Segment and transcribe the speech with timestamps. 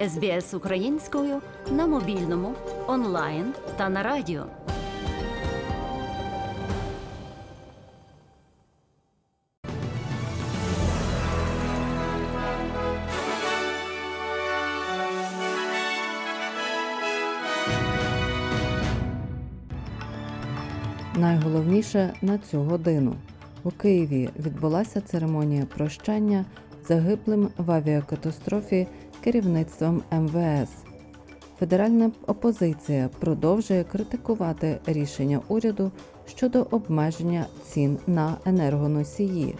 [0.00, 2.54] СБС українською на мобільному,
[2.86, 4.44] онлайн та на радіо.
[21.16, 23.14] Найголовніше на цю годину
[23.64, 26.44] у Києві відбулася церемонія прощання
[26.88, 28.86] загиблим в авіакатастрофі
[29.24, 30.68] керівництвом МВС.
[31.58, 35.90] Федеральна опозиція продовжує критикувати рішення уряду
[36.26, 39.56] щодо обмеження цін на енергоносії.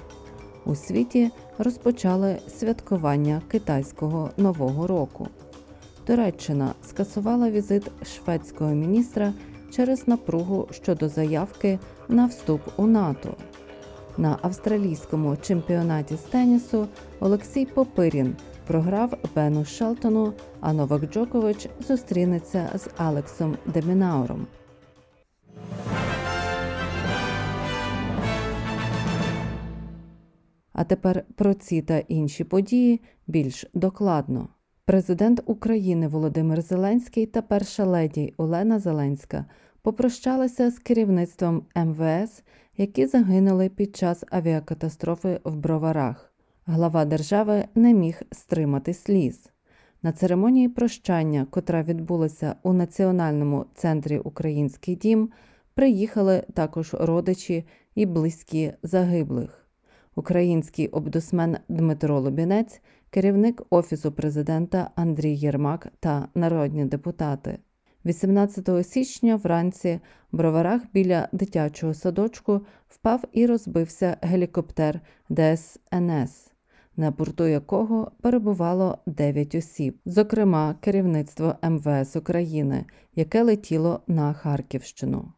[0.64, 5.28] У світі розпочали святкування китайського нового року.
[6.06, 9.33] Туреччина скасувала візит шведського міністра
[9.70, 11.78] через напругу щодо заявки
[12.09, 13.34] на вступ у НАТО.
[14.19, 16.86] На австралійському чемпіонаті з тенісу
[17.20, 18.36] Олексій Попирін
[18.66, 24.47] програв Бену Шелтону, а Новак Джокович зустрінеться з Алексом Демінауром.
[30.73, 34.48] А тепер про ці та інші події більш докладно.
[34.84, 39.45] Президент України Володимир Зеленський та перша леді Олена Зеленська
[39.83, 42.42] попрощалися з керівництвом МВС,
[42.77, 46.25] які загинули під час авіакатастрофи в Броварах.
[46.69, 49.50] Глава держави не міг стримати сліз.
[50.03, 55.31] На церемонії прощання, котра відбулася у Національному центрі Український дім,
[55.75, 57.64] приїхали також родичі
[57.95, 59.69] і близькі загиблих.
[60.14, 62.80] Український обдусмен Дмитро Лобінець,
[63.11, 67.58] керівник Офісу президента Андрій Єрмак та народні депутати.
[68.06, 70.01] 18 січня вранці
[70.33, 76.55] в броварах біля дитячого садочку впав і розбився гелікоптер ДСНС,
[76.97, 82.84] на борту якого перебувало 9 осіб, зокрема керівництво МВС України,
[83.16, 85.33] яке летіло на Харківщину.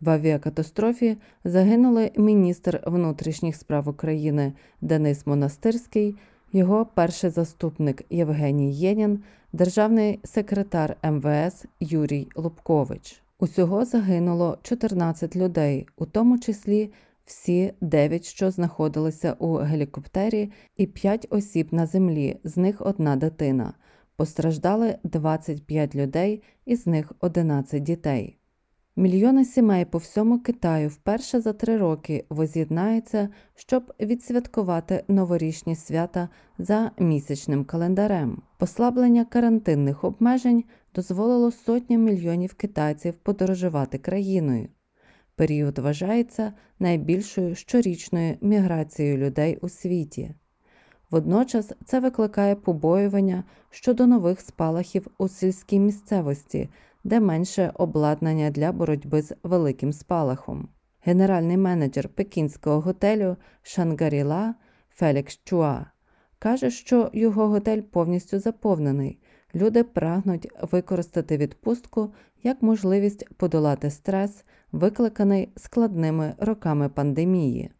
[0.00, 6.16] В авіакатастрофі загинули міністр внутрішніх справ України Денис Монастирський,
[6.52, 13.22] його перший заступник Євгеній Єнін, державний секретар МВС Юрій Лубкович.
[13.38, 16.90] Усього загинуло 14 людей, у тому числі
[17.28, 23.74] всі 9, що знаходилися у гелікоптері, і 5 осіб на землі, з них одна дитина.
[24.16, 28.38] Постраждали 25 людей, із них 11 дітей.
[28.96, 36.28] Мільйони сімей по всьому Китаю вперше за три роки воз'єднаються, щоб відсвяткувати новорічні свята
[36.58, 38.42] за місячним календарем.
[38.58, 40.64] Послаблення карантинних обмежень
[40.94, 44.68] дозволило сотням мільйонів китайців подорожувати країною.
[45.38, 50.34] Період вважається найбільшою щорічною міграцією людей у світі.
[51.10, 56.68] Водночас це викликає побоювання щодо нових спалахів у сільській місцевості
[57.04, 60.68] де менше обладнання для боротьби з великим спалахом.
[61.00, 64.54] Генеральний менеджер пекінського готелю Шангаріла
[64.90, 65.86] Фелікс Чуа
[66.38, 69.18] каже, що його готель повністю заповнений.
[69.54, 72.12] Люди прагнуть використати відпустку
[72.42, 77.70] як можливість подолати стрес, викликаний складними роками пандемії.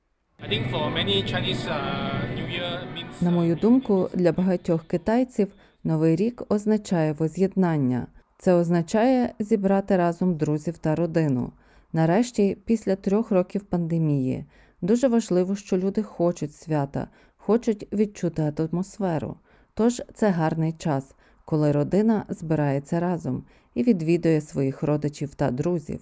[3.20, 5.48] На мою думку, для багатьох китайців
[5.84, 8.06] новий рік означає воз'єднання.
[8.38, 11.52] Це означає зібрати разом друзів та родину.
[11.92, 14.44] Нарешті, після трьох років пандемії,
[14.82, 19.36] дуже важливо, що люди хочуть свята, хочуть відчути атмосферу.
[19.74, 23.44] Тож це гарний час, коли родина збирається разом
[23.74, 26.00] і відвідує своїх родичів та друзів.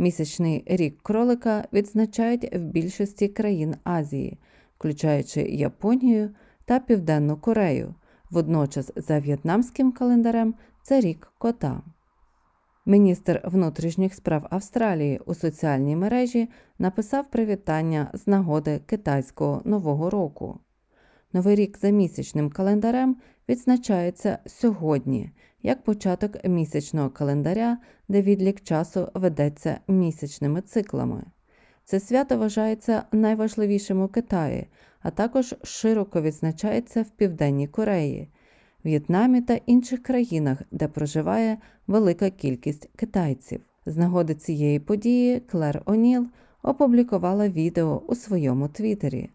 [0.00, 4.38] Місячний рік кролика відзначають в більшості країн Азії,
[4.78, 6.30] включаючи Японію
[6.64, 7.94] та Південну Корею.
[8.30, 11.82] Водночас, за в'єтнамським календарем, це рік кота.
[12.86, 20.58] Міністр внутрішніх справ Австралії у соціальній мережі написав привітання з нагоди китайського нового року.
[21.32, 23.16] Новий рік за місячним календарем
[23.50, 25.30] відзначається сьогодні,
[25.62, 27.78] як початок місячного календаря,
[28.08, 31.24] де відлік часу ведеться місячними циклами.
[31.84, 34.66] Це свято вважається найважливішим у Китаї,
[35.02, 38.28] а також широко відзначається в Південній Кореї.
[38.84, 43.60] В'єтнамі та інших країнах, де проживає велика кількість китайців.
[43.86, 46.26] З нагоди цієї події Клер О'Ніл
[46.62, 49.30] опублікувала відео у своєму твіттері.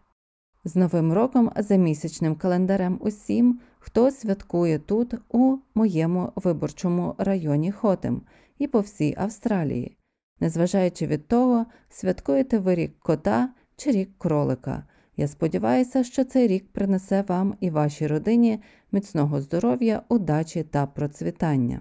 [0.66, 8.22] З Новим роком за місячним календарем усім, хто святкує тут, у моєму виборчому районі Хотем
[8.58, 9.96] і по всій Австралії,
[10.40, 14.84] незважаючи від того, святкуєте ви рік кота чи рік кролика.
[15.16, 21.80] Я сподіваюся, що цей рік принесе вам і вашій родині міцного здоров'я, удачі та процвітання.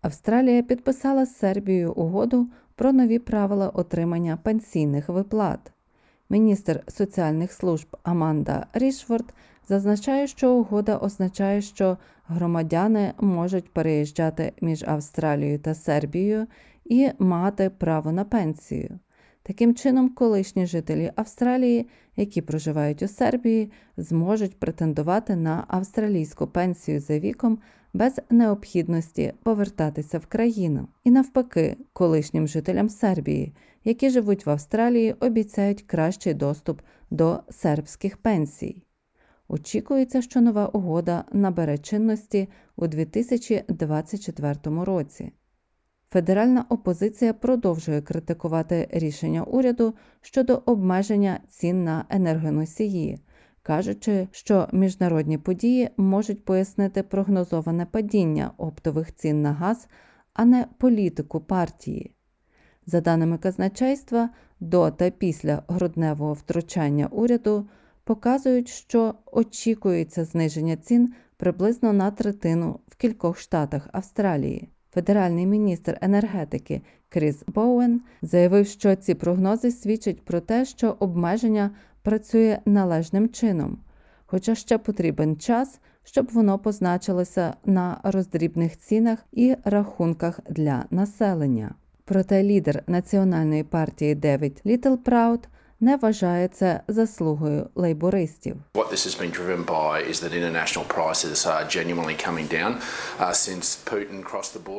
[0.00, 5.74] Австралія підписала з Сербією угоду про нові правила отримання пенсійних виплат.
[6.30, 9.34] Міністр соціальних служб Аманда Рішфорд
[9.68, 16.46] зазначає, що угода означає, що громадяни можуть переїжджати між Австралією та Сербією
[16.84, 18.98] і мати право на пенсію.
[19.42, 27.18] Таким чином, колишні жителі Австралії, які проживають у Сербії, зможуть претендувати на австралійську пенсію за
[27.18, 27.58] віком
[27.94, 30.88] без необхідності повертатися в країну.
[31.04, 33.54] І навпаки, колишнім жителям Сербії,
[33.84, 36.80] які живуть в Австралії, обіцяють кращий доступ
[37.10, 38.82] до сербських пенсій.
[39.48, 45.32] Очікується, що нова угода набере чинності у 2024 році.
[46.10, 53.18] Федеральна опозиція продовжує критикувати рішення уряду щодо обмеження цін на енергоносії,
[53.64, 59.88] кажучи, що міжнародні події можуть пояснити прогнозоване падіння оптових цін на газ,
[60.32, 62.14] а не політику партії.
[62.86, 64.30] За даними казначейства,
[64.60, 67.68] до та після грудневого втручання уряду
[68.04, 74.68] показують, що очікується зниження цін приблизно на третину в кількох штатах Австралії.
[74.94, 81.70] Федеральний міністр енергетики Кріс Боуен заявив, що ці прогнози свідчать про те, що обмеження
[82.02, 83.78] працює належним чином,
[84.26, 91.74] хоча ще потрібен час, щоб воно позначилося на роздрібних цінах і рахунках для населення.
[92.04, 95.48] Проте лідер національної партії Девід Літл Прауд
[95.80, 98.56] не вважає це заслугою лейбористів.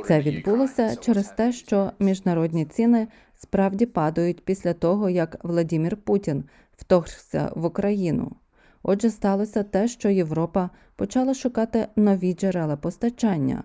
[0.07, 6.44] Це відбулося через те, що міжнародні ціни справді падають після того, як Владімір Путін
[6.77, 8.31] вторгся в Україну.
[8.83, 13.63] Отже, сталося те, що Європа почала шукати нові джерела постачання,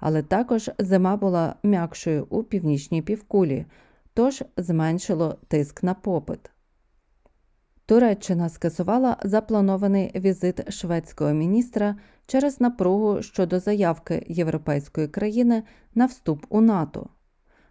[0.00, 3.66] але також зима була м'якшою у північній півкулі,
[4.14, 6.40] тож зменшило тиск на попит.
[7.90, 11.96] Туреччина скасувала запланований візит шведського міністра
[12.26, 15.62] через напругу щодо заявки європейської країни
[15.94, 17.08] на вступ у НАТО.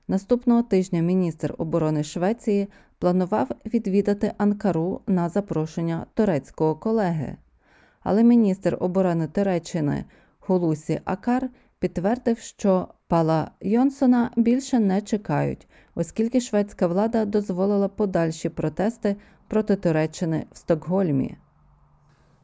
[0.08, 2.68] Наступного тижня міністр оборони Швеції
[2.98, 7.36] планував відвідати Анкару на запрошення турецького колеги.
[8.04, 10.06] Але міністр оборони Туреччини
[10.40, 11.50] Хулусі Акар
[11.80, 19.16] підтвердив, що Пала Йонсона bільше не чекають, оскільки шведська влада дозволила подальші протести
[19.50, 21.38] проти Туреччини в Стокгольмі.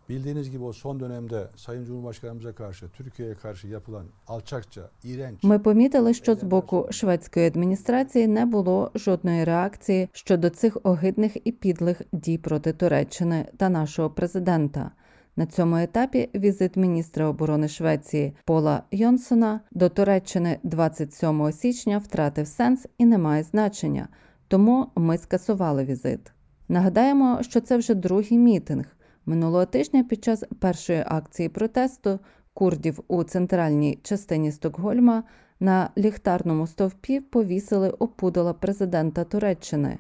[0.10, 6.14] Bildiğiniz gibi o son dönemde Sayın Cumhurbaşkanımıza karşı, Türkiye'ye karşı yapılan alçakça, iğrenç Ми помітили,
[6.14, 12.38] що з боку шведської адміністрації не було жодної реакції щодо цих огидних і підлих дій
[12.38, 14.92] проти Туреччини та нашого президента.
[15.36, 22.86] На цьому етапі візит міністра оборони Швеції Пола Йонсона до Туреччини 27 січня втратив сенс
[22.98, 24.08] і не має значення,
[24.48, 26.35] тому ми скасували візит.
[26.70, 28.86] Нагадаємо, що це вже другий мітинг.
[29.26, 32.20] Минулого тижня під час першої акції протесту
[32.54, 35.24] курдів у центральній частині Стокгольма
[35.60, 39.98] на ліхтарному стовпі повісили опудала президента Туреччини.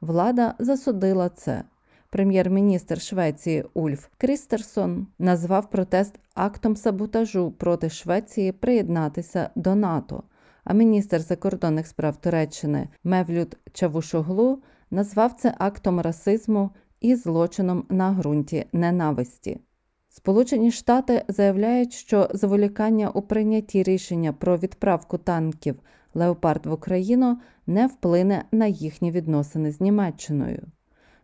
[0.00, 1.62] Влада засудила це.
[2.10, 10.22] Прем'єр-міністр Швеції Ульф Крістерсон назвав протест актом саботажу проти Швеції приєднатися до НАТО.
[10.64, 16.70] А міністр закордонних справ Туреччини Мевлют Чавушоглу назвав це актом расизму
[17.00, 19.60] і злочином на ґрунті ненависті.
[20.08, 25.76] Сполучені Штати заявляють, що зволікання у прийнятті рішення про відправку танків
[26.14, 30.62] Леопард в Україну не вплине на їхні відносини з Німеччиною.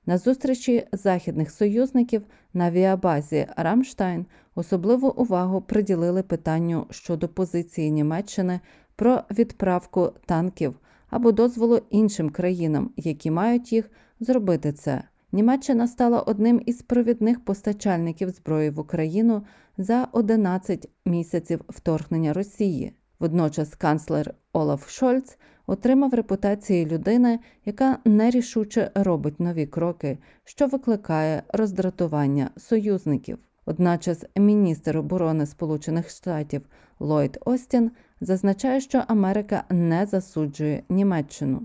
[0.07, 2.23] На зустрічі західних союзників
[2.55, 8.61] на авіабазі Рамштайн особливу увагу приділили питанню щодо позиції Німеччини
[8.97, 10.75] про відправку танків
[11.11, 15.03] або дозволу іншим країнам, які мають їх, зробити це.
[15.33, 19.43] Німеччина стала одним із провідних постачальників зброї в Україну
[19.79, 22.93] за 11 місяців вторгнення Росії.
[23.21, 32.51] Водночас канцлер Олаф Шольц отримав репутацію людини, яка нерішуче робить нові кроки, що викликає роздратування
[32.57, 33.39] союзників.
[33.67, 36.63] Одночас міністр оборони Сполучених Штатів
[37.01, 41.63] Ллойд Остін зазначає, що Америка не засуджує Німеччину.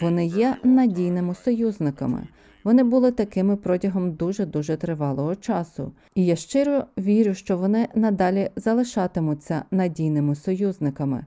[0.00, 2.28] Вони є надійними союзниками.
[2.64, 5.92] Вони були такими протягом дуже дуже тривалого часу.
[6.14, 11.24] І я щиро вірю, що вони надалі залишатимуться надійними союзниками.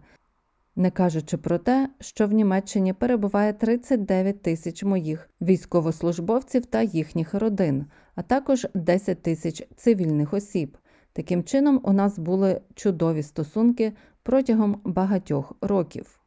[0.76, 7.86] Не кажучи про те, що в Німеччині перебуває 39 тисяч моїх військовослужбовців та їхніх родин,
[8.20, 10.78] а також 10 тисяч цивільних осіб.
[11.14, 16.20] Таким чином, у нас були чудові стосунки протягом багатьох років.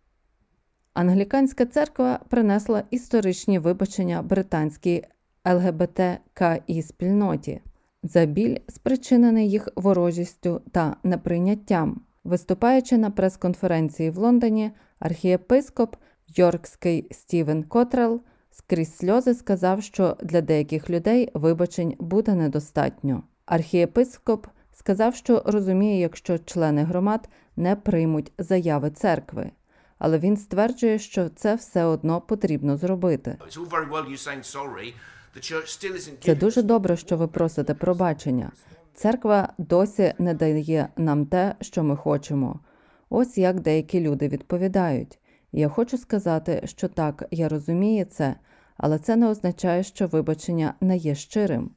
[0.95, 5.05] Англіканська церква принесла історичні вибачення британській
[5.49, 7.61] ЛГБТКІ спільноті
[8.03, 12.01] за біль, спричинений їх ворожістю та неприйняттям.
[12.25, 15.97] Виступаючи на прес-конференції в Лондоні, архієпископ
[16.29, 18.21] Йоркський Стівен Котрел
[18.53, 23.23] скрізь сльози сказав, що для деяких людей вибачень буде недостатньо.
[23.47, 29.51] Архієпископ сказав, що розуміє, якщо члени громад не приймуть заяви церкви,
[29.99, 33.37] але він стверджує, що це все одно потрібно зробити.
[36.21, 38.53] Це дуже добре, що ви просите пробачення.
[38.95, 42.61] Церква досі не дає нам те, що ми хочемо.
[43.11, 45.19] Ось як деякі люди відповідають.
[45.53, 48.35] Я хочу сказати, що так, я розумію це,
[48.77, 51.71] але це не означає, що вибачення не є щирим.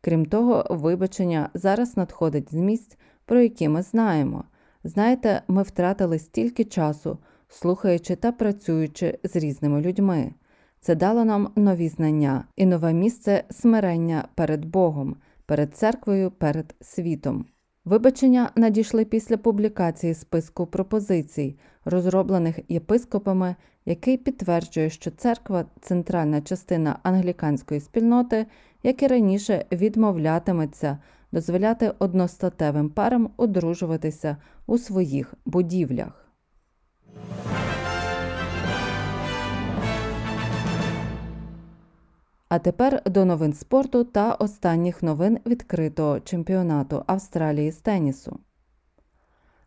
[0.00, 4.44] Крім того, вибачення зараз надходить з місць, про які ми знаємо.
[4.84, 10.32] Знаєте, ми втратили стільки часу, слухаючи та працюючи з різними людьми.
[10.80, 17.46] Це дало нам нові знання і нове місце смирення перед Богом, перед церквою, перед світом.
[17.84, 27.80] Вибачення надійшли після публікації списку пропозицій, розроблених єпископами, який підтверджує, що церква центральна частина англіканської
[27.80, 28.46] спільноти,
[28.82, 30.98] як і раніше, відмовлятиметься
[31.32, 34.36] дозволяти одностатевим парам одружуватися
[34.66, 36.28] у своїх будівлях.
[42.48, 48.38] А тепер до новин спорту та останніх новин відкритого чемпіонату Австралії з тенісу.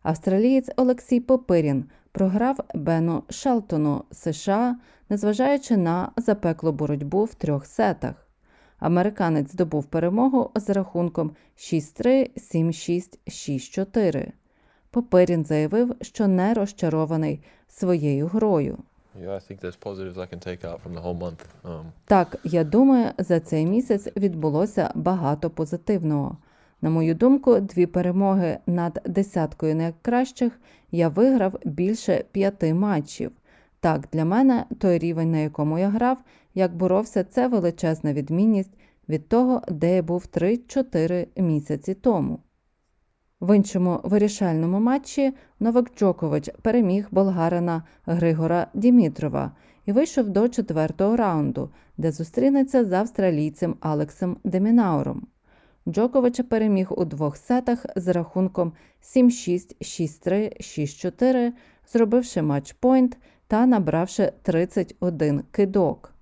[0.02, 1.84] Австралієць Олексій Попирін
[2.16, 4.76] програв Бену Шелтону США,
[5.08, 8.14] незважаючи на запеклу боротьбу в трьох сетах.
[8.78, 14.32] Американець здобув перемогу з рахунком 6-3, 7-6, 6-4.
[14.90, 18.78] Попирін заявив, що не розчарований своєю грою.
[21.64, 26.38] Um, Так, я думаю, за цей місяць відбулося багато позитивного.
[26.80, 33.30] На мою думку, дві перемоги над десяткою найкращих я виграв більше п'яти матчів.
[33.80, 36.18] Так, для мене той рівень, на якому я грав,
[36.54, 38.74] як боровся, це величезна відмінність
[39.08, 42.38] від того, де я був 3-4 місяці тому.
[43.40, 49.52] В іншому вирішальному матчі Новак Джокович переміг болгарина Григора Дімітрова
[49.86, 55.26] і вийшов до четвертого раунду, де зустрінеться з австралійцем Алексом Демінауром.
[55.88, 61.52] Джокович переміг у двох сетах з рахунком 7-6, 6-3, 6-4,
[61.92, 66.12] зробивши матчпойнт та набравши 31 кидок.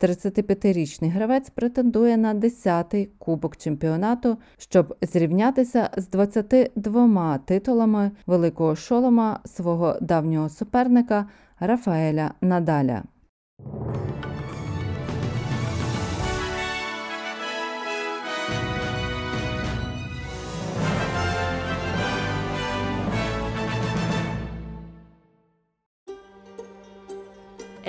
[0.00, 9.96] 35-річний гравець претендує на 10-й кубок чемпіонату, щоб зрівнятися з 22 титулами великого шолома свого
[10.00, 11.28] давнього суперника
[11.60, 13.02] Рафаеля Надаля.